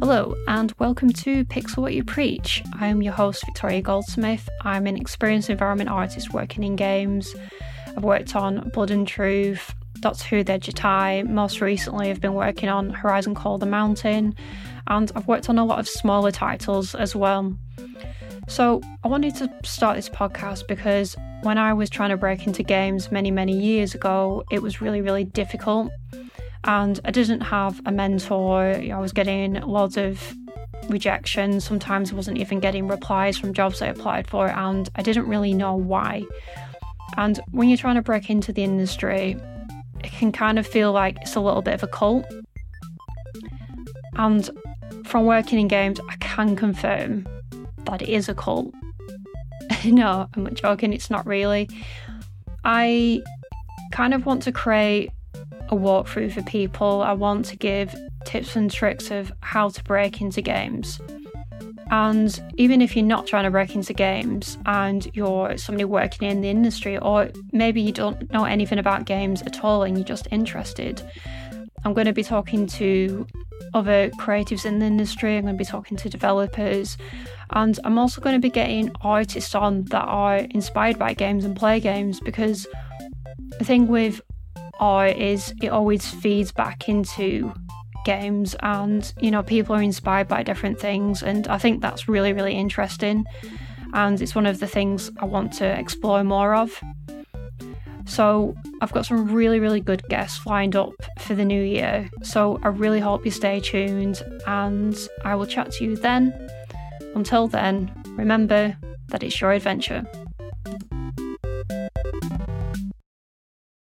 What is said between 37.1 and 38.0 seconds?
And when you're trying